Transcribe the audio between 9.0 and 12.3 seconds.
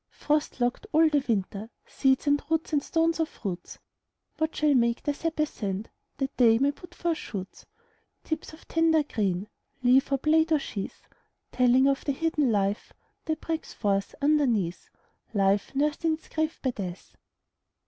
green, Leaf, or blade, or sheath; Telling of the